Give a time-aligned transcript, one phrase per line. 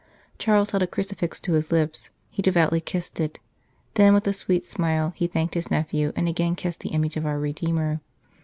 [0.39, 3.39] Charles held a crucifix to his lips; he devoutly kissed it;
[3.93, 7.25] then, with a sweet smile, he thanked his nephew and again kissed the image of
[7.27, 8.01] our Redeemer.